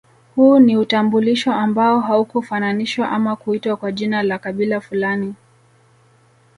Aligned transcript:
Huu 0.35 0.59
ni 0.59 0.77
utambulisho 0.77 1.53
ambao 1.53 1.99
haukufananishwa 1.99 3.09
ama 3.11 3.35
kuitwa 3.35 3.75
kwa 3.77 3.91
jina 3.91 4.23
la 4.23 4.39
kabila 4.39 4.81
fulani 4.81 5.35